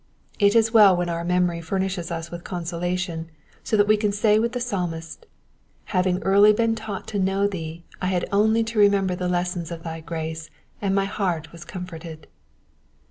[0.39, 3.29] It is well when our memory furnishes us with consolation,
[3.63, 5.27] so that we can say with the Psalmist,—
[5.95, 9.83] Having early been taught to know thee, I had only to remember the lessons of
[9.83, 10.49] thy grace,
[10.81, 12.25] and my heart was comforted.